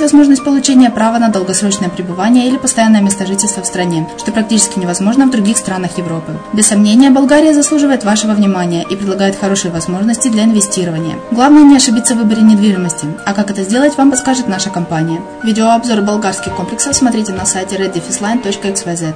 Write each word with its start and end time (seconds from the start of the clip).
возможность 0.00 0.44
получения 0.44 0.90
права 0.90 1.18
на 1.18 1.28
долгосрочное 1.28 1.88
пребывание 1.88 2.48
или 2.48 2.56
постоянное 2.56 3.00
место 3.00 3.26
жительства 3.26 3.62
в 3.62 3.66
стране, 3.66 4.08
что 4.18 4.32
практически 4.32 4.78
невозможно 4.78 5.26
в 5.26 5.30
других 5.30 5.56
странах 5.56 5.98
Европы. 5.98 6.32
Без 6.52 6.66
сомнения, 6.66 7.10
Болгария 7.10 7.54
заслуживает 7.54 8.04
вашего 8.04 8.32
внимания 8.32 8.84
и 8.88 8.96
предлагает 8.96 9.36
хорошие 9.38 9.70
возможности 9.70 10.28
для 10.28 10.44
инвестирования. 10.44 11.16
Главное 11.30 11.62
не 11.62 11.76
ошибиться 11.76 12.14
в 12.14 12.18
выборе 12.18 12.42
недвижимости, 12.42 13.06
а 13.24 13.34
как 13.34 13.50
это 13.50 13.62
сделать, 13.62 13.96
вам 13.96 14.10
подскажет 14.10 14.48
наша 14.48 14.70
компания. 14.70 15.20
Видеообзор 15.42 16.00
болгарских 16.02 16.54
комплексов 16.54 16.96
смотрите 16.96 17.32
на 17.32 17.46
сайте 17.46 17.76
reddefisline.xyz. 17.76 19.14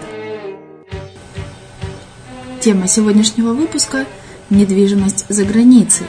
Тема 2.61 2.89
сегодняшнего 2.89 3.53
выпуска– 3.53 4.05
недвижимость 4.51 5.27
за 5.29 5.45
границей, 5.45 6.07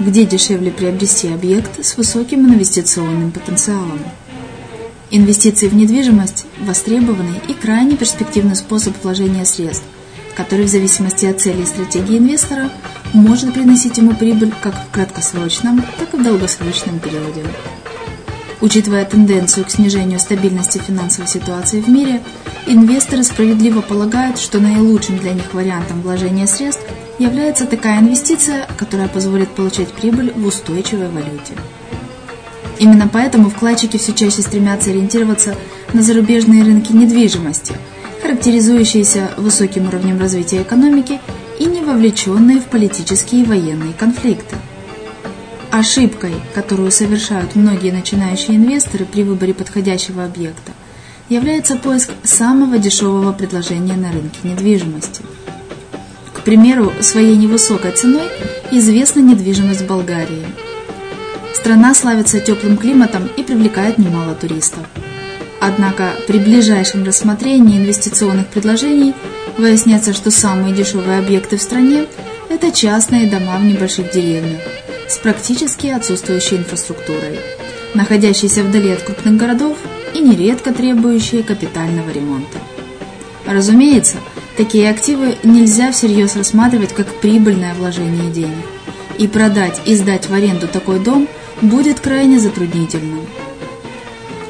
где 0.00 0.24
дешевле 0.24 0.70
приобрести 0.70 1.28
объект 1.28 1.84
с 1.84 1.96
высоким 1.96 2.46
инвестиционным 2.46 3.32
потенциалом. 3.32 3.98
Инвестиции 5.10 5.68
в 5.68 5.74
недвижимость– 5.74 6.44
востребованный 6.60 7.40
и 7.48 7.54
крайне 7.54 7.96
перспективный 7.96 8.56
способ 8.56 8.94
вложения 9.02 9.44
средств, 9.44 9.84
который 10.36 10.66
в 10.66 10.68
зависимости 10.68 11.26
от 11.26 11.40
цели 11.40 11.62
и 11.62 11.66
стратегии 11.66 12.18
инвестора 12.18 12.70
может 13.12 13.54
приносить 13.54 13.96
ему 13.98 14.14
прибыль 14.14 14.52
как 14.62 14.74
в 14.74 14.90
краткосрочном, 14.92 15.82
так 15.98 16.12
и 16.12 16.16
в 16.16 16.22
долгосрочном 16.22 16.98
периоде. 17.00 17.42
Учитывая 18.60 19.04
тенденцию 19.04 19.64
к 19.64 19.70
снижению 19.70 20.18
стабильности 20.18 20.78
финансовой 20.78 21.28
ситуации 21.28 21.80
в 21.80 21.88
мире, 21.88 22.20
инвесторы 22.66 23.22
справедливо 23.22 23.80
полагают, 23.80 24.38
что 24.38 24.58
наилучшим 24.58 25.18
для 25.18 25.32
них 25.32 25.54
вариантом 25.54 26.02
вложения 26.02 26.46
средств 26.46 26.84
является 27.18 27.66
такая 27.66 28.00
инвестиция, 28.00 28.66
которая 28.76 29.08
позволит 29.08 29.48
получать 29.50 29.88
прибыль 29.88 30.32
в 30.34 30.46
устойчивой 30.46 31.08
валюте. 31.08 31.54
Именно 32.78 33.08
поэтому 33.08 33.50
вкладчики 33.50 33.96
все 33.96 34.12
чаще 34.12 34.42
стремятся 34.42 34.90
ориентироваться 34.90 35.56
на 35.92 36.02
зарубежные 36.02 36.62
рынки 36.62 36.92
недвижимости, 36.92 37.74
характеризующиеся 38.22 39.32
высоким 39.36 39.88
уровнем 39.88 40.20
развития 40.20 40.62
экономики 40.62 41.20
и 41.58 41.64
не 41.64 41.80
вовлеченные 41.82 42.60
в 42.60 42.66
политические 42.66 43.42
и 43.42 43.46
военные 43.46 43.92
конфликты. 43.92 44.54
Ошибкой, 45.72 46.34
которую 46.54 46.92
совершают 46.92 47.56
многие 47.56 47.90
начинающие 47.90 48.56
инвесторы 48.56 49.04
при 49.04 49.22
выборе 49.22 49.54
подходящего 49.54 50.24
объекта, 50.24 50.72
является 51.28 51.76
поиск 51.76 52.10
самого 52.22 52.78
дешевого 52.78 53.32
предложения 53.32 53.96
на 53.96 54.12
рынке 54.12 54.38
недвижимости– 54.44 55.22
примеру, 56.42 56.92
своей 57.00 57.36
невысокой 57.36 57.92
ценой 57.92 58.28
известна 58.70 59.20
недвижимость 59.20 59.86
Болгарии. 59.86 60.46
Страна 61.54 61.94
славится 61.94 62.40
теплым 62.40 62.76
климатом 62.76 63.28
и 63.36 63.42
привлекает 63.42 63.98
немало 63.98 64.34
туристов. 64.34 64.86
Однако 65.60 66.12
при 66.26 66.38
ближайшем 66.38 67.04
рассмотрении 67.04 67.78
инвестиционных 67.78 68.46
предложений 68.46 69.14
выясняется, 69.56 70.12
что 70.12 70.30
самые 70.30 70.74
дешевые 70.74 71.18
объекты 71.18 71.56
в 71.56 71.62
стране– 71.62 72.06
это 72.48 72.70
частные 72.70 73.28
дома 73.28 73.58
в 73.58 73.64
небольших 73.64 74.12
деревнях, 74.12 74.60
с 75.08 75.18
практически 75.18 75.88
отсутствующей 75.88 76.58
инфраструктурой, 76.58 77.40
находящиеся 77.94 78.62
вдали 78.62 78.92
от 78.92 79.02
крупных 79.02 79.36
городов 79.36 79.76
и 80.14 80.20
нередко 80.20 80.72
требующие 80.72 81.42
капитального 81.42 82.10
ремонта. 82.10 82.58
Разумеется, 83.46 84.18
такие 84.58 84.90
активы 84.90 85.36
нельзя 85.44 85.92
всерьез 85.92 86.34
рассматривать 86.34 86.92
как 86.92 87.06
прибыльное 87.20 87.74
вложение 87.74 88.30
денег, 88.32 88.66
и 89.16 89.28
продать 89.28 89.80
и 89.86 89.94
сдать 89.94 90.28
в 90.28 90.34
аренду 90.34 90.66
такой 90.66 90.98
дом 90.98 91.28
будет 91.62 92.00
крайне 92.00 92.40
затруднительным. 92.40 93.20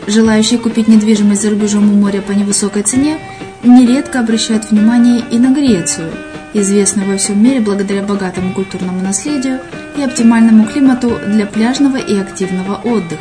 Желающие 0.06 0.58
купить 0.58 0.88
недвижимость 0.88 1.42
за 1.42 1.50
рубежом 1.50 1.92
у 1.92 1.94
моря 1.94 2.22
по 2.22 2.32
невысокой 2.32 2.84
цене 2.84 3.18
нередко 3.62 4.20
обращают 4.20 4.70
внимание 4.70 5.22
и 5.30 5.38
на 5.38 5.54
Грецию, 5.54 6.10
известную 6.54 7.06
во 7.06 7.18
всем 7.18 7.42
мире 7.42 7.60
благодаря 7.60 8.02
богатому 8.02 8.54
культурному 8.54 9.02
наследию 9.02 9.60
и 9.98 10.02
оптимальному 10.02 10.64
климату 10.64 11.18
для 11.26 11.44
пляжного 11.44 11.98
и 11.98 12.18
активного 12.18 12.76
отдыха. 12.76 13.20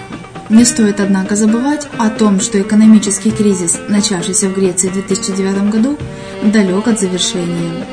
Не 0.49 0.63
стоит, 0.63 1.01
однако, 1.01 1.35
забывать 1.35 1.89
о 1.97 2.09
том, 2.09 2.39
что 2.39 2.61
экономический 2.61 3.31
кризис, 3.31 3.77
начавшийся 3.89 4.47
в 4.47 4.55
Греции 4.55 4.87
в 4.87 4.93
2009 4.93 5.69
году, 5.69 5.97
далек 6.43 6.87
от 6.87 6.99
завершения. 6.99 7.85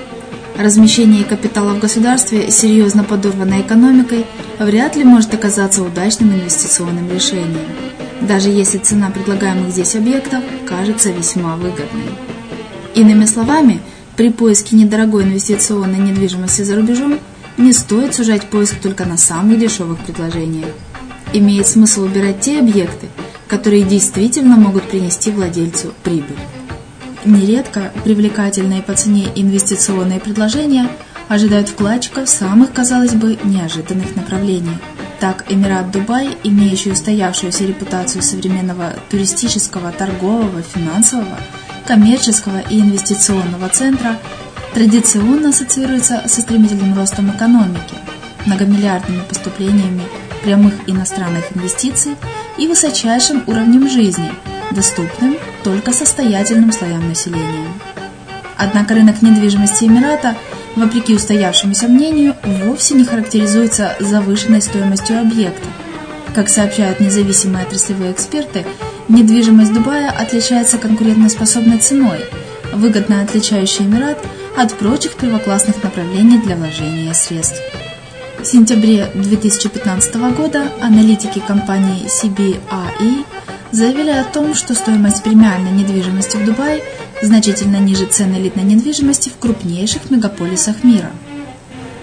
Размещение 0.57 1.25
капитала 1.25 1.75
в 1.75 1.81
государстве, 1.81 2.51
серьезно 2.51 3.03
подорванной 3.03 3.63
экономикой, 3.63 4.25
вряд 4.59 4.95
ли 4.95 5.03
может 5.03 5.35
оказаться 5.35 5.83
удачным 5.83 6.33
инвестиционным 6.33 7.11
решением, 7.11 7.67
даже 8.21 8.51
если 8.51 8.79
цена 8.79 9.11
предлагаемых 9.11 9.73
здесь 9.73 9.97
объектов 9.97 10.45
кажется 10.67 11.11
весьма 11.11 11.57
выгодной. 11.57 12.09
Иными 12.95 13.25
словами, 13.25 13.81
при 14.17 14.31
поиске 14.31 14.77
недорогой 14.77 15.25
инвестиционной 15.25 15.99
недвижимости 15.99 16.63
за 16.63 16.77
рубежом 16.77 17.19
не 17.57 17.73
стоит 17.73 18.15
сужать 18.15 18.49
поиск 18.49 18.77
только 18.81 19.05
на 19.05 19.17
самых 19.17 19.59
дешевых 19.59 19.99
предложениях. 19.99 20.71
Имеет 21.33 21.67
смысл 21.67 22.03
выбирать 22.03 22.41
те 22.41 22.61
объекты, 22.61 23.09
которые 23.49 23.83
действительно 23.83 24.57
могут 24.57 24.85
принести 24.85 25.33
владельцу 25.33 25.93
прибыль. 26.05 26.39
Нередко 27.25 27.91
привлекательные 28.05 28.83
по 28.83 28.95
цене 28.95 29.29
инвестиционные 29.35 30.21
предложения 30.21 30.89
ожидают 31.29 31.71
вкладчиков 31.71 32.27
в 32.27 32.29
самых, 32.29 32.73
казалось 32.73 33.15
бы, 33.15 33.39
неожиданных 33.43 34.15
направлениях. 34.15 34.77
Так, 35.21 35.51
Эмират 35.51 35.91
Дубай, 35.91 36.37
имеющий 36.45 36.91
устоявшуюся 36.91 37.65
репутацию 37.65 38.23
современного 38.23 38.93
туристического, 39.09 39.91
торгового, 39.91 40.61
финансового, 40.61 41.39
коммерческого 41.87 42.61
и 42.69 42.79
инвестиционного 42.79 43.71
центра, 43.71 44.19
традиционно 44.75 45.49
ассоциируется 45.49 46.23
со 46.27 46.43
стремительным 46.43 46.95
ростом 46.95 47.31
экономики, 47.31 47.95
многомиллиардными 48.45 49.23
поступлениями 49.23 50.03
прямых 50.43 50.75
иностранных 50.87 51.57
инвестиций 51.57 52.17
и 52.59 52.67
высочайшим 52.67 53.45
уровнем 53.47 53.89
жизни, 53.89 54.31
доступным 54.73 55.39
только 55.65 55.93
состоятельным 55.93 56.71
слоям 56.71 57.09
населения. 57.09 57.69
Однако 58.57 58.95
рынок 58.95 59.23
недвижимости 59.23 59.85
Эмирата, 59.85 60.37
вопреки 60.77 61.15
устоявшемуся 61.15 61.89
мнению, 61.89 62.37
вовсе 62.45 62.95
не 62.95 63.05
характеризуется 63.05 63.97
завышенной 63.99 64.63
стоимостью 64.63 65.21
объекта. 65.21 65.67
Как 66.35 66.49
сообщают 66.49 67.01
независимые 67.01 67.65
отраслевые 67.65 68.13
эксперты, 68.13 68.65
недвижимость 69.09 69.73
Дубая 69.73 70.11
отличается 70.11 70.79
конкурентоспособной 70.79 71.79
ценой, 71.79 72.21
выгодно 72.73 73.23
отличающей 73.23 73.85
Эмират 73.85 74.19
от 74.57 74.75
прочих 74.75 75.15
первоклассных 75.15 75.83
направлений 75.83 76.39
для 76.39 76.57
вложения 76.57 77.13
средств. 77.15 77.61
В 78.39 78.45
сентябре 78.45 79.11
2015 79.15 80.15
года 80.37 80.69
аналитики 80.81 81.41
компании 81.41 82.07
CBRE 82.07 83.25
заявили 83.75 84.11
о 84.11 84.25
том, 84.25 84.55
что 84.55 84.75
стоимость 84.75 85.25
премиальной 85.25 85.73
недвижимости 85.73 86.37
в 86.37 86.45
Дубае 86.45 86.83
значительно 87.23 87.79
ниже 87.79 88.07
цены 88.07 88.37
элитной 88.37 88.63
недвижимости 88.63 89.31
в 89.31 89.39
крупнейших 89.39 90.11
мегаполисах 90.11 90.85
мира. 90.85 91.11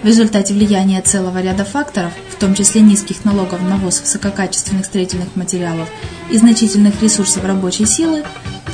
В 0.02 0.06
результате 0.06 0.52
влияния 0.52 1.00
целого 1.00 1.40
ряда 1.40 1.64
факторов, 1.64 2.12
в 2.28 2.36
том 2.38 2.54
числе 2.54 2.82
низких 2.82 3.24
налогов 3.24 3.62
на 3.62 3.76
ввоз 3.76 4.00
высококачественных 4.00 4.84
строительных 4.84 5.34
материалов 5.34 5.88
и 6.30 6.36
значительных 6.36 7.00
ресурсов 7.00 7.44
рабочей 7.44 7.86
силы, 7.86 8.24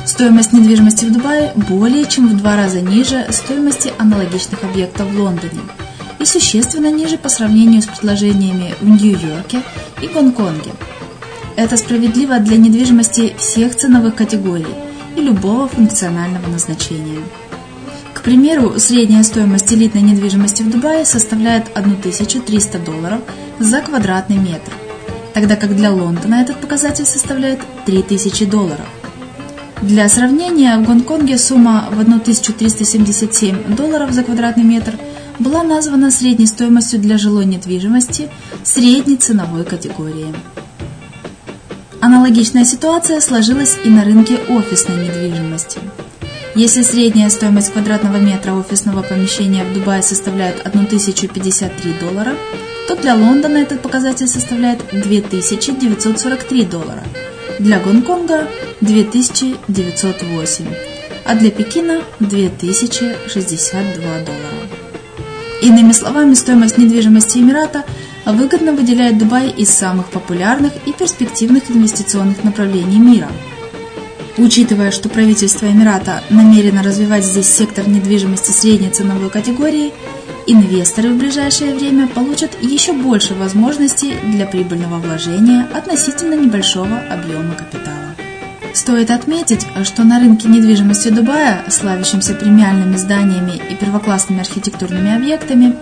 стоимость 0.05 0.51
недвижимости 0.51 1.05
в 1.05 1.13
Дубае 1.13 1.53
более 1.55 2.05
чем 2.05 2.27
в 2.27 2.37
два 2.37 2.57
раза 2.57 2.81
ниже 2.81 3.25
стоимости 3.29 3.93
аналогичных 3.97 4.63
объектов 4.63 5.07
в 5.07 5.19
Лондоне 5.19 5.61
и 6.19 6.25
существенно 6.25 6.91
ниже 6.91 7.17
по 7.17 7.29
сравнению 7.29 7.81
с 7.81 7.85
предложениями 7.85 8.75
в 8.81 8.89
Нью-Йорке 8.89 9.61
и 10.01 10.07
Гонконге– 10.07 10.71
это 11.59 11.75
справедливо 11.75 12.39
для 12.39 12.55
недвижимости 12.55 13.35
всех 13.37 13.75
ценовых 13.75 14.15
категорий 14.15 14.73
и 15.17 15.21
любого 15.21 15.67
функционального 15.67 16.47
назначения. 16.47 17.19
К 18.13 18.21
примеру, 18.21 18.79
средняя 18.79 19.23
стоимость 19.23 19.73
элитной 19.73 20.01
недвижимости 20.01 20.63
в 20.63 20.69
Дубае 20.69 21.03
составляет 21.03 21.65
1300 21.75 22.79
долларов 22.79 23.19
за 23.59 23.81
квадратный 23.81 24.37
метр, 24.37 24.71
тогда 25.33 25.57
как 25.57 25.75
для 25.75 25.91
Лондона 25.91 26.35
этот 26.35 26.61
показатель 26.61 27.05
составляет 27.05 27.59
3000 27.85 28.45
долларов. 28.45 28.87
Для 29.81 30.07
сравнения, 30.07 30.77
в 30.77 30.85
Гонконге 30.85 31.37
сумма 31.37 31.89
в 31.91 31.99
1377 31.99 33.75
долларов 33.75 34.11
за 34.11 34.23
квадратный 34.23 34.63
метр 34.63 34.97
была 35.39 35.63
названа 35.63 36.09
средней 36.09 36.47
стоимостью 36.47 36.99
для 37.01 37.17
жилой 37.17 37.43
недвижимости 37.43 38.29
средней 38.63 39.17
ценовой 39.17 39.65
категории. 39.65 40.33
Аналогичная 42.09 42.65
ситуация 42.65 43.21
сложилась 43.21 43.77
и 43.85 43.87
на 43.87 44.03
рынке 44.03 44.39
офисной 44.49 45.05
недвижимости. 45.05 45.79
Если 46.55 46.81
средняя 46.81 47.29
стоимость 47.29 47.71
квадратного 47.71 48.17
метра 48.17 48.53
офисного 48.53 49.03
помещения 49.03 49.63
в 49.63 49.71
Дубае 49.75 50.01
составляет 50.01 50.65
1053 50.65 51.93
доллара, 52.01 52.33
то 52.87 52.95
для 52.95 53.13
Лондона 53.13 53.57
этот 53.57 53.83
показатель 53.83 54.27
составляет 54.27 54.79
2943 54.91 56.65
доллара, 56.65 57.03
для 57.59 57.79
Гонконга 57.79 58.47
2908, 58.81 60.65
а 61.25 61.35
для 61.35 61.51
Пекина 61.51 62.01
2062 62.21 64.01
доллара. 64.01 64.67
Иными 65.61 65.91
словами, 65.91 66.33
стоимость 66.33 66.79
недвижимости 66.79 67.37
Эмирата– 67.37 67.83
выгодно 68.33 68.73
выделяет 68.73 69.17
Дубай 69.17 69.49
из 69.49 69.69
самых 69.69 70.07
популярных 70.09 70.73
и 70.85 70.91
перспективных 70.91 71.69
инвестиционных 71.69 72.43
направлений 72.43 72.99
мира. 72.99 73.29
Учитывая, 74.37 74.91
что 74.91 75.09
правительство 75.09 75.65
Эмирата 75.65 76.23
намерено 76.29 76.81
развивать 76.81 77.25
здесь 77.25 77.47
сектор 77.47 77.87
недвижимости 77.87 78.51
средней 78.51 78.89
ценовой 78.89 79.29
категории, 79.29 79.91
инвесторы 80.47 81.09
в 81.09 81.17
ближайшее 81.17 81.75
время 81.75 82.07
получат 82.07 82.51
еще 82.61 82.93
больше 82.93 83.33
возможностей 83.33 84.13
для 84.23 84.45
прибыльного 84.45 84.99
вложения 84.99 85.67
относительно 85.73 86.35
небольшого 86.35 86.99
объема 87.09 87.53
капитала. 87.55 88.15
Стоит 88.73 89.11
отметить, 89.11 89.65
что 89.83 90.03
на 90.03 90.19
рынке 90.19 90.47
недвижимости 90.47 91.09
Дубая, 91.09 91.63
славящемся 91.69 92.33
премиальными 92.33 92.95
зданиями 92.95 93.59
и 93.69 93.75
первоклассными 93.75 94.39
архитектурными 94.39 95.15
объектами, 95.15 95.75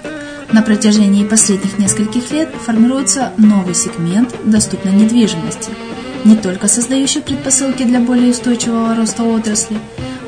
на 0.51 0.61
протяжении 0.61 1.25
последних 1.25 1.77
нескольких 1.77 2.31
лет 2.31 2.49
формируется 2.65 3.31
новый 3.37 3.75
сегмент 3.75 4.33
доступной 4.45 4.93
недвижимости, 4.93 5.71
не 6.23 6.35
только 6.35 6.67
создающий 6.67 7.21
предпосылки 7.21 7.83
для 7.83 7.99
более 7.99 8.31
устойчивого 8.31 8.95
роста 8.95 9.23
отрасли, 9.23 9.77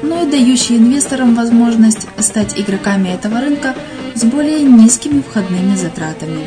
но 0.01 0.23
и 0.23 0.29
дающий 0.29 0.77
инвесторам 0.77 1.35
возможность 1.35 2.07
стать 2.19 2.59
игроками 2.59 3.09
этого 3.09 3.39
рынка 3.39 3.75
с 4.15 4.23
более 4.23 4.61
низкими 4.61 5.21
входными 5.21 5.75
затратами. 5.75 6.43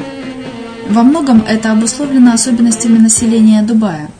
Во 0.88 1.02
многом 1.02 1.42
это 1.46 1.72
обусловлено 1.72 2.32
особенностями 2.32 2.98
населения 2.98 3.62
Дубая. 3.62 4.10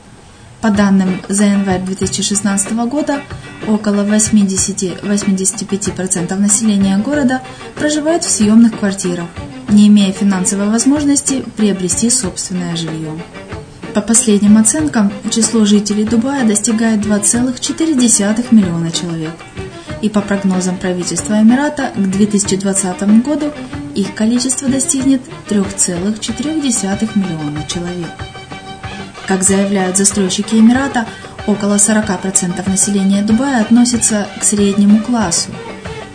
По 0.63 0.71
данным 0.71 1.21
за 1.29 1.45
январь 1.45 1.83
2016 1.83 2.73
года, 2.87 3.21
около 3.67 4.07
80-85% 4.07 6.35
населения 6.37 6.97
города 6.99 7.43
проживают 7.75 8.23
в 8.23 8.31
съемных 8.31 8.79
квартирах, 8.79 9.27
не 9.69 9.89
имея 9.89 10.13
финансовой 10.13 10.69
возможности 10.69 11.43
приобрести 11.57 12.11
собственное 12.11 12.77
жилье. 12.77 13.11
По 13.93 14.01
последним 14.01 14.57
оценкам, 14.57 15.11
число 15.33 15.65
жителей 15.65 16.05
Дубая 16.05 16.47
достигает 16.47 17.01
2,4 17.01 18.55
миллиона 18.55 18.93
человек. 18.93 19.35
И 20.01 20.09
по 20.09 20.21
прогнозам 20.21 20.77
правительства 20.77 21.43
Эмирата, 21.43 21.91
к 21.97 22.01
2020 22.01 23.03
году 23.25 23.51
их 23.97 24.15
количество 24.15 24.69
достигнет 24.69 25.23
3,4 25.49 27.11
миллиона 27.17 27.65
человек. 27.67 28.11
Как 29.27 29.43
заявляют 29.43 29.97
застройщики 29.97 30.57
Эмирата, 30.57 31.07
около 31.47 31.77
40% 31.77 32.69
населения 32.69 33.23
Дубая 33.23 33.61
относится 33.61 34.27
к 34.41 34.45
среднему 34.45 35.01
классу– 35.01 35.51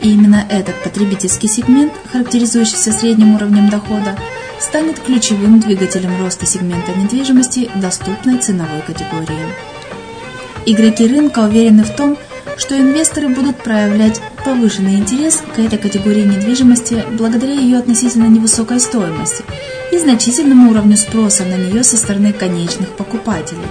и 0.01 0.13
именно 0.13 0.45
этот 0.49 0.81
потребительский 0.83 1.47
сегмент, 1.47 1.93
характеризующийся 2.11 2.91
средним 2.91 3.35
уровнем 3.35 3.69
дохода, 3.69 4.17
станет 4.59 4.99
ключевым 4.99 5.59
двигателем 5.59 6.19
роста 6.21 6.45
сегмента 6.45 6.93
недвижимости 6.93 7.69
доступной 7.75 8.37
ценовой 8.37 8.81
категории. 8.81 9.53
Игроки 10.65 11.07
рынка 11.07 11.39
уверены 11.39 11.83
в 11.83 11.95
том, 11.95 12.17
что 12.57 12.77
инвесторы 12.77 13.29
будут 13.29 13.57
проявлять 13.57 14.21
повышенный 14.47 14.95
интерес 14.95 15.43
к 15.53 15.59
этой 15.59 15.77
категории 15.77 16.23
недвижимости 16.23 17.03
благодаря 17.17 17.51
ее 17.51 17.79
относительно 17.79 18.27
невысокой 18.27 18.79
стоимости 18.79 19.43
и 19.91 19.97
значительному 19.99 20.71
уровню 20.71 20.95
спроса 20.95 21.43
на 21.43 21.55
нее 21.55 21.83
со 21.83 21.97
стороны 21.97 22.31
конечных 22.31 22.95
покупателей. 22.95 23.67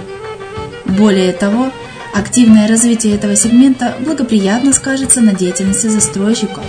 Более 0.85 1.33
того, 1.33 1.71
активное 2.13 2.67
развитие 2.67 3.15
этого 3.15 3.35
сегмента 3.35 3.95
благоприятно 4.05 4.71
скажется 4.71 5.19
на 5.19 5.33
деятельности 5.33 5.87
застройщиков, 5.87 6.63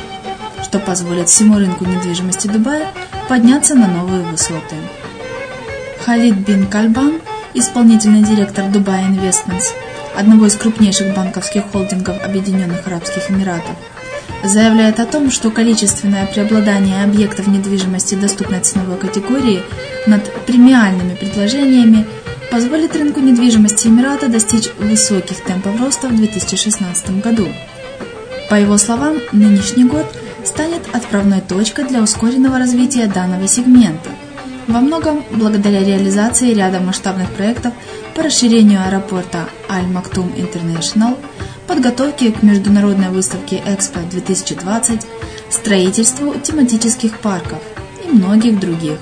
что 0.63 0.79
позволит 0.79 1.29
всему 1.29 1.59
рынку 1.59 1.85
недвижимости 1.85 2.47
Дубая 2.47 2.87
подняться 3.29 3.75
на 3.75 3.89
новые 3.89 4.23
высоты. 4.23 4.77
Халид 6.07 6.37
бин 6.37 6.67
Кальбан, 6.67 7.21
исполнительный 7.53 8.23
директор 8.23 8.65
Dubai 8.65 9.07
Investments, 9.11 9.67
одного 10.17 10.47
из 10.47 10.57
крупнейших 10.57 11.15
банковских 11.15 11.65
холдингов 11.71 12.25
Объединенных 12.25 12.87
Арабских 12.87 13.31
Эмиратов, 13.31 13.77
заявляет 14.45 15.01
о 15.01 15.07
том, 15.07 15.31
что 15.31 15.51
количественное 15.51 16.27
преобладание 16.27 17.05
объектов 17.05 17.47
недвижимости 17.47 18.15
доступной 18.15 18.61
ценовой 18.61 18.97
категории 18.97 19.63
над 20.07 20.31
премиальными 20.47 21.15
предложениями 21.15 22.07
позволит 22.51 22.97
рынку 22.97 23.21
недвижимости 23.21 23.89
Эмирата 23.89 24.29
достичь 24.29 24.71
высоких 24.79 25.43
темпов 25.45 25.81
роста 25.81 26.09
в 26.09 26.17
2016 26.17 27.21
году. 27.21 27.49
По 28.49 28.55
его 28.55 28.79
словам, 28.79 29.17
нынешний 29.33 29.85
год 29.85 30.07
станет 30.45 30.83
отправной 30.93 31.41
точкой 31.41 31.85
для 31.87 32.03
ускоренного 32.03 32.59
развития 32.59 33.07
данного 33.07 33.47
сегмента, 33.47 34.11
во 34.69 34.81
многом 34.81 35.25
благодаря 35.31 35.83
реализации 35.83 36.53
ряда 36.53 36.79
масштабных 36.81 37.31
проектов 37.31 37.73
по 38.15 38.23
расширению 38.23 38.81
аэропорта 38.87 39.49
Аль-Мактум 39.71 40.31
Интернешнл, 40.37 41.17
подготовке 41.69 42.33
к 42.33 42.43
международной 42.43 43.11
выставке 43.11 43.63
Экспо 43.65 44.01
2020, 44.11 45.03
строительству 45.51 46.35
тематических 46.43 47.19
парков 47.19 47.61
и 48.05 48.09
многих 48.11 48.59
других. 48.59 48.99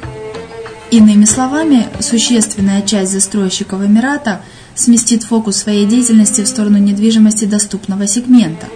Иными 0.91 1.25
словами, 1.25 1.87
существенная 2.01 2.83
часть 2.83 3.13
застройщиков 3.13 3.83
Эмирата 3.83 4.43
сместит 4.75 5.23
фокус 5.23 5.57
своей 5.57 5.87
деятельности 5.87 6.43
в 6.43 6.49
сторону 6.49 6.79
недвижимости 6.79 7.45
доступного 7.45 8.07
сегмента, 8.07 8.67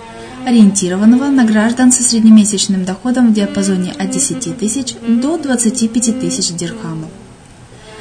ориентированного 0.47 1.27
на 1.27 1.45
граждан 1.45 1.93
со 1.93 2.03
среднемесячным 2.03 2.85
доходом 2.85 3.29
в 3.29 3.35
диапазоне 3.35 3.93
от 3.93 4.11
10 4.11 4.57
тысяч 4.57 4.95
до 5.07 5.37
25 5.37 6.21
тысяч 6.21 6.55
дирхамов. 6.55 7.11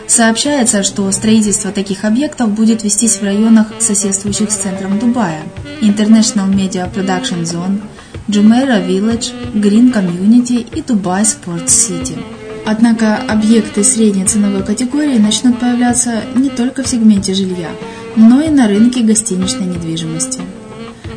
Сообщается, 0.08 0.82
что 0.82 1.12
строительство 1.12 1.72
таких 1.72 2.04
объектов 2.04 2.50
будет 2.50 2.84
вестись 2.84 3.18
в 3.18 3.24
районах, 3.24 3.68
соседствующих 3.80 4.52
с 4.52 4.56
центром 4.56 4.98
Дубая, 4.98 5.44
International 5.82 6.48
Media 6.48 6.90
Production 6.94 7.44
Zone, 7.44 7.82
Jumeirah 8.28 8.86
Village, 8.88 9.32
Green 9.56 9.92
Community 9.92 10.66
и 10.76 10.82
Dubai 10.82 11.24
Sports 11.24 11.68
City. 11.68 12.18
Однако 12.66 13.18
объекты 13.18 13.84
средней 13.84 14.26
ценовой 14.26 14.64
категории 14.64 15.18
начнут 15.18 15.60
появляться 15.60 16.22
не 16.36 16.50
только 16.50 16.84
в 16.84 16.88
сегменте 16.88 17.34
жилья, 17.34 17.70
но 18.16 18.42
и 18.42 18.50
на 18.50 18.68
рынке 18.68 19.02
гостиничной 19.02 19.66
недвижимости. 19.66 20.42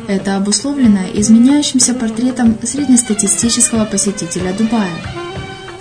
Это 0.07 0.35
обусловлено 0.35 1.01
изменяющимся 1.13 1.93
портретом 1.93 2.57
среднестатистического 2.63 3.85
посетителя 3.85 4.53
Дубая– 4.57 4.89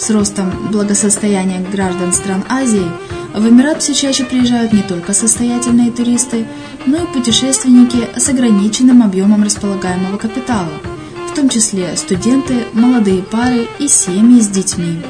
с 0.03 0.11
ростом 0.11 0.51
благосостояния 0.73 1.61
граждан 1.61 2.13
стран 2.13 2.45
Азии 2.49 2.91
в 3.35 3.49
Эмират 3.49 3.83
все 3.83 3.95
чаще 3.95 4.25
приезжают 4.25 4.73
не 4.73 4.83
только 4.83 5.15
состоятельные 5.15 5.91
туристы, 5.91 6.47
но 6.87 6.99
и 6.99 7.07
путешественники 7.07 8.09
с 8.17 8.29
ограниченным 8.29 9.03
объемом 9.03 9.43
располагаемого 9.43 10.19
капитала, 10.19 10.73
в 11.31 11.35
том 11.35 11.49
числе 11.49 11.97
студенты, 11.97 12.65
молодые 12.75 13.23
пары 13.23 13.69
и 13.79 13.89
семьи 13.89 14.41
с 14.41 14.49
детьми. 14.49 15.01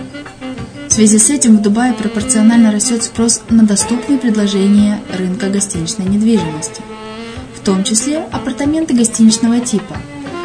В 0.89 0.93
связи 0.93 1.19
с 1.19 1.31
этим 1.31 1.57
в 1.57 1.63
Дубае 1.63 1.95
пропорционально 1.95 2.71
растет 2.71 3.03
спрос 3.03 3.41
на 3.49 3.65
доступные 3.65 4.19
предложения 4.19 5.01
рынка 5.17 5.49
гостиничной 5.49 6.07
недвижимости, 6.07 6.83
в 7.57 7.65
том 7.65 7.83
числе 7.83 8.19
апартаменты 8.31 8.95
гостиничного 8.95 9.61
типа, 9.61 9.97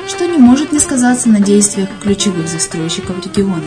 что 0.08 0.26
не 0.26 0.38
может 0.38 0.72
не 0.72 0.80
сказаться 0.80 1.30
на 1.30 1.42
действиях 1.42 1.90
ключевых 2.02 2.48
застройщиков 2.48 3.24
региона 3.26 3.62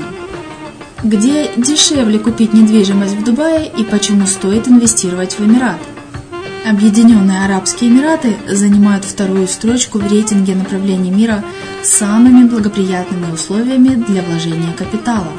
где 1.03 1.51
дешевле 1.57 2.19
купить 2.19 2.53
недвижимость 2.53 3.15
в 3.15 3.25
Дубае 3.25 3.71
и 3.77 3.85
почему 3.85 4.27
стоит 4.27 4.69
инвестировать 4.69 5.39
в 5.39 5.41
Эмират. 5.41 5.79
Объединенные 6.67 7.45
Арабские 7.45 7.91
Эмираты 7.91 8.37
занимают 8.47 9.05
вторую 9.05 9.49
строчку 9.49 9.99
в 9.99 10.11
рейтинге 10.11 10.55
направлений 10.55 11.11
мира 11.11 11.43
с 11.83 11.89
самыми 11.89 12.47
благоприятными 12.47 13.33
условиями 13.33 13.95
для 13.95 14.23
вложения 14.23 14.73
капитала, 14.77 15.33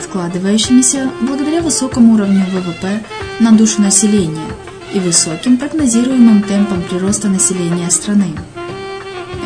складывающимися 0.00 1.10
благодаря 1.20 1.62
высокому 1.62 2.14
уровню 2.14 2.44
ВВП 2.52 3.02
на 3.40 3.50
душу 3.52 3.82
населения 3.82 4.46
и 4.94 5.00
высоким 5.00 5.56
прогнозируемым 5.56 6.42
темпам 6.42 6.82
прироста 6.82 7.28
населения 7.28 7.90
страны. 7.90 8.34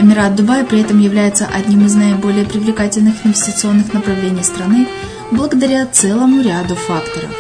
Эмират 0.01 0.37
Дубай 0.37 0.65
при 0.65 0.81
этом 0.81 1.01
является 1.01 1.47
одним 1.47 1.87
из 1.87 1.95
наиболее 1.95 2.45
привлекательных 2.45 3.25
инвестиционных 3.25 3.93
направлений 3.95 4.43
страны 4.43 4.87
благодаря 5.33 5.87
целому 5.87 6.43
ряду 6.43 6.75
факторов. 6.75 7.31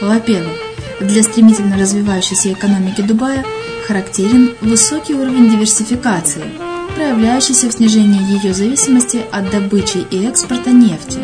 Во-первых, 0.00 0.56
для 1.00 1.22
стремительно 1.22 1.76
развивающейся 1.78 2.52
экономики 2.52 3.02
Дубая 3.02 3.44
характерен 3.86 4.54
высокий 4.60 5.14
уровень 5.14 5.50
диверсификации, 5.50 6.44
проявляющийся 6.94 7.68
в 7.68 7.72
снижении 7.72 8.42
ее 8.42 8.54
зависимости 8.54 9.22
от 9.30 9.50
добычи 9.50 9.98
и 10.10 10.26
экспорта 10.26 10.70
нефти. 10.70 11.18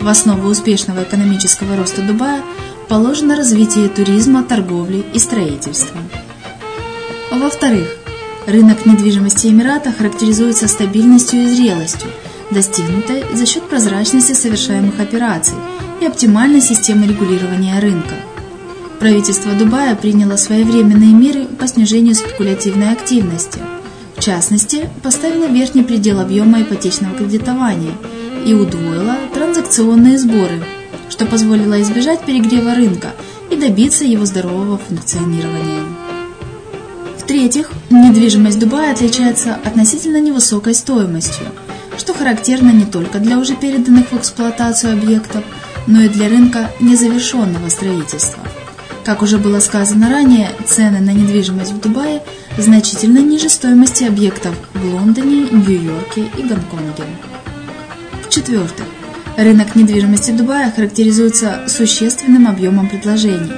В 0.00 0.08
основу 0.08 0.48
успешного 0.48 1.02
экономического 1.02 1.76
роста 1.76 2.02
Дубая 2.02 2.42
положено 2.88 3.36
развитие 3.36 3.88
туризма, 3.88 4.44
торговли 4.44 5.04
и 5.14 5.18
строительства. 5.18 6.00
Во-вторых, 7.32 7.88
рынок 8.46 8.86
недвижимости 8.86 9.48
Эмирата 9.48 9.92
характеризуется 9.92 10.68
стабильностью 10.68 11.42
и 11.42 11.48
зрелостью– 11.48 12.10
достигнутой 12.50 13.24
за 13.32 13.46
счет 13.46 13.62
прозрачности 13.64 14.32
совершаемых 14.32 15.00
операций 15.00 15.54
и 16.00 16.06
оптимальной 16.06 16.60
системы 16.60 17.06
регулирования 17.06 17.78
рынка. 17.78 18.14
Правительство 19.00 19.52
Дубая 19.52 19.94
приняло 19.96 20.36
своевременные 20.36 21.12
меры 21.12 21.44
по 21.44 21.66
снижению 21.66 22.14
спекулятивной 22.14 22.92
активности. 22.92 23.58
В 24.16 24.20
частности, 24.20 24.88
поставило 25.02 25.46
верхний 25.46 25.82
предел 25.82 26.20
объема 26.20 26.62
ипотечного 26.62 27.14
кредитования 27.16 27.92
и 28.46 28.54
удвоило 28.54 29.16
транзакционные 29.34 30.18
сборы, 30.18 30.62
что 31.10 31.26
позволило 31.26 31.80
избежать 31.82 32.24
перегрева 32.24 32.74
рынка 32.74 33.08
и 33.50 33.56
добиться 33.56 34.04
его 34.04 34.24
здорового 34.24 34.78
функционирования. 34.78 35.82
В-третьих, 37.18 37.70
недвижимость 37.90 38.58
Дубая 38.58 38.92
отличается 38.92 39.58
относительно 39.64 40.20
невысокой 40.20 40.74
стоимостью– 40.74 41.46
что 41.98 42.14
характерно 42.14 42.70
не 42.70 42.84
только 42.84 43.18
для 43.18 43.38
уже 43.38 43.54
переданных 43.54 44.10
в 44.10 44.16
эксплуатацию 44.16 44.92
объектов, 44.94 45.44
но 45.86 46.02
и 46.02 46.08
для 46.08 46.28
рынка 46.28 46.70
незавершенного 46.80 47.68
строительства. 47.68 48.42
Как 49.04 49.22
уже 49.22 49.36
было 49.36 49.60
сказано 49.60 50.08
ранее, 50.08 50.50
цены 50.66 51.00
на 51.00 51.10
недвижимость 51.10 51.72
в 51.72 51.80
Дубае 51.80 52.22
значительно 52.56 53.18
ниже 53.18 53.50
стоимости 53.50 54.04
объектов 54.04 54.54
в 54.72 54.94
Лондоне, 54.94 55.48
Нью-Йорке 55.50 56.22
и 56.38 56.42
Гонконге. 56.42 57.04
В-четвертых, 58.26 58.86
рынок 59.36 59.74
недвижимости 59.76 60.30
Дубая 60.30 60.72
характеризуется 60.72 61.64
существенным 61.68 62.48
объемом 62.48 62.88
предложений. 62.88 63.52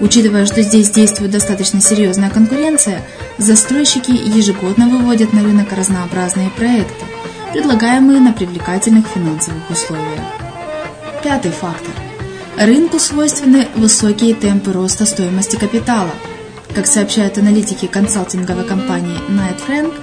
Учитывая, 0.00 0.46
что 0.46 0.62
здесь 0.62 0.90
действует 0.90 1.32
достаточно 1.32 1.80
серьезная 1.80 2.30
конкуренция, 2.30 3.02
застройщики 3.36 4.12
ежегодно 4.12 4.88
выводят 4.88 5.32
на 5.32 5.42
рынок 5.42 5.72
разнообразные 5.72 6.50
проекты– 6.50 7.04
предлагаемые 7.52 8.20
на 8.20 8.32
привлекательных 8.32 9.06
финансовых 9.06 9.70
условиях. 9.70 10.20
Пятый 11.22 11.50
фактор. 11.50 11.94
Рынку 12.56 12.98
свойственны 12.98 13.68
высокие 13.76 14.34
темпы 14.34 14.72
роста 14.72 15.06
стоимости 15.06 15.56
капитала. 15.56 16.10
Как 16.74 16.86
сообщают 16.86 17.38
аналитики 17.38 17.86
консалтинговой 17.86 18.64
компании 18.64 19.18
Knight 19.28 19.58
Frank, 19.66 19.94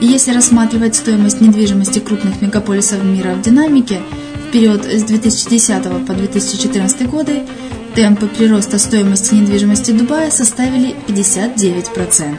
если 0.00 0.32
рассматривать 0.32 0.96
стоимость 0.96 1.40
недвижимости 1.40 1.98
крупных 1.98 2.40
мегаполисов 2.40 3.02
мира 3.04 3.34
в 3.34 3.42
динамике 3.42 4.00
в 4.48 4.52
период 4.52 4.84
с 4.84 5.02
2010 5.02 6.06
по 6.06 6.14
2014 6.14 7.08
годы, 7.08 7.42
темпы 7.94 8.26
прироста 8.26 8.78
стоимости 8.78 9.34
недвижимости 9.34 9.90
Дубая 9.90 10.30
составили 10.30 10.94
59% 11.06 12.38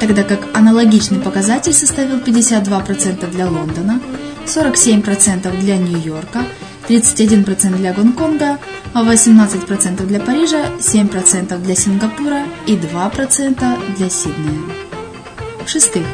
тогда 0.00 0.22
как 0.24 0.48
аналогичный 0.54 1.20
показатель 1.20 1.74
составил 1.74 2.16
52% 2.16 3.30
для 3.30 3.48
Лондона, 3.48 4.00
47% 4.46 5.60
для 5.60 5.76
Нью-Йорка, 5.76 6.44
31% 6.88 7.76
для 7.76 7.92
Гонконга, 7.92 8.58
18% 8.94 10.06
для 10.06 10.18
Парижа, 10.18 10.70
7% 10.80 11.58
для 11.58 11.74
Сингапура 11.74 12.42
и 12.66 12.74
2% 12.74 13.96
для 13.96 14.10
Сиднея. 14.10 14.62
В-шестых, 15.64 16.04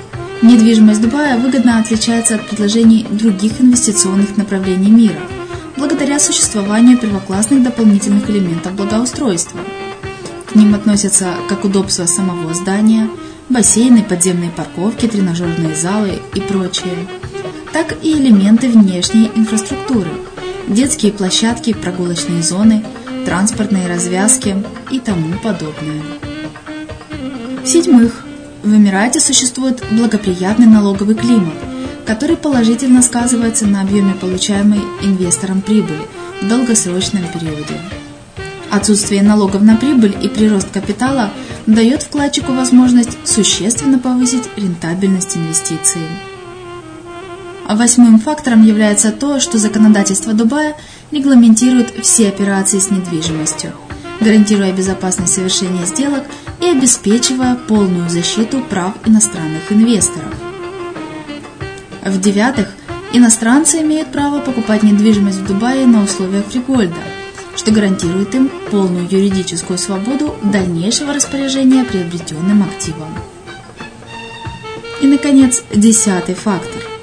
недвижимость 0.43 1.01
Дубая 1.01 1.39
выгодно 1.39 1.79
отличается 1.79 2.35
от 2.35 2.47
предложений 2.47 3.07
других 3.11 3.61
инвестиционных 3.61 4.37
направлений 4.37 4.91
мира, 4.91 5.21
благодаря 5.77 6.19
существованию 6.19 6.99
первоклассных 6.99 7.63
дополнительных 7.63 8.29
элементов 8.29 8.75
благоустройства. 8.75 9.61
К 10.47 10.55
ним 10.57 10.75
относятся 10.75 11.29
как 11.49 11.65
удобство 11.65 12.05
самого 12.07 12.53
здания, 12.53 13.09
бассейны, 13.49 14.03
подземные 14.03 14.51
парковки, 14.51 15.07
тренажерные 15.07 15.75
залы 15.75 16.21
и 16.35 16.41
прочее, 16.41 17.07
так 17.73 17.97
и 18.03 18.13
элементы 18.13 18.69
внешней 18.69 19.31
инфраструктуры– 19.35 20.11
детские 20.69 21.13
площадки, 21.13 21.73
прогулочные 21.73 22.43
зоны, 22.43 22.85
транспортные 23.25 23.87
развязки 23.87 24.57
и 24.91 24.99
тому 24.99 25.37
подобное. 25.43 26.03
В-седьмых, 27.65 28.25
в 28.63 28.69
Эмирате 28.69 29.21
существует 29.21 29.83
благоприятный 29.91 30.67
налоговый 30.67 31.15
климат, 31.15 31.55
который 32.05 32.37
положительно 32.37 33.03
сказывается 33.03 33.67
на 33.67 33.83
объеме 33.83 34.15
получаемой 34.15 34.81
инвестором 35.03 35.61
прибыли 35.61 36.07
в 36.41 36.49
долгосрочном 36.49 37.25
периоде. 37.33 37.81
Отсутствие 38.71 39.23
налогов 39.23 39.63
на 39.63 39.77
прибыль 39.77 40.17
и 40.21 40.29
прирост 40.29 40.71
капитала 40.71 41.31
дает 41.67 42.03
вкладчику 42.03 42.53
возможность 42.53 43.17
существенно 43.25 43.99
повысить 43.99 44.49
рентабельность 44.57 45.37
инвестиций. 45.37 46.03
А 47.67 47.75
восьмым 47.75 48.21
фактором 48.21 48.65
является 48.65 49.11
то, 49.11 49.41
что 49.41 49.59
законодательство 49.59 50.33
Дубая 50.33 50.77
регламентирует 51.11 51.93
все 52.03 52.29
операции 52.29 52.79
с 52.79 52.91
недвижимостью, 52.91 53.73
гарантируя 54.21 54.73
безопасность 54.73 55.35
совершения 55.35 55.85
сделок 55.85 56.23
и 56.61 56.67
обеспечивая 56.67 57.57
полную 57.57 58.09
защиту 58.09 58.61
прав 58.61 58.95
иностранных 59.05 59.73
инвесторов. 59.73 60.33
В-девятых, 62.05 62.69
иностранцы 63.13 63.83
имеют 63.83 64.13
право 64.13 64.39
покупать 64.39 64.85
недвижимость 64.85 65.39
в 65.39 65.47
Дубае 65.47 65.87
на 65.87 66.05
условиях 66.05 66.47
фригольда, 66.47 66.95
что 67.57 67.73
гарантирует 67.73 68.35
им 68.35 68.51
полную 68.71 69.09
юридическую 69.11 69.79
свободу 69.79 70.37
дальнейшего 70.43 71.13
распоряжения 71.13 71.85
приобретенным 71.85 72.63
активом. 72.63 73.09
И, 75.01 75.07
наконец, 75.07 75.63
десятый 75.75 76.35
фактор– 76.35 76.83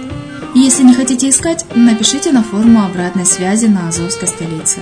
Если 0.56 0.84
не 0.84 0.96
хотите 0.96 1.30
искать, 1.30 1.64
напишите 1.76 2.32
на 2.32 2.42
форму 2.44 2.84
обратной 2.84 3.26
связи 3.26 3.68
на 3.68 3.88
Азовской 3.88 4.28
столице. 4.28 4.80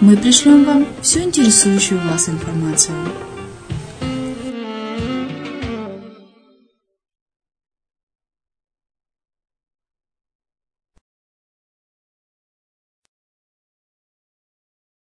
Мы 0.00 0.16
пришлем 0.16 0.64
вам 0.64 0.86
всю 1.02 1.20
интересующую 1.20 2.00
вас 2.08 2.28
информацию. 2.28 2.94